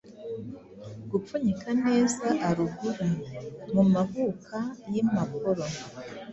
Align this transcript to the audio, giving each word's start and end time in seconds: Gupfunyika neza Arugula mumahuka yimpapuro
Gupfunyika 1.11 1.69
neza 1.85 2.25
Arugula 2.47 3.07
mumahuka 3.73 4.57
yimpapuro 4.91 5.65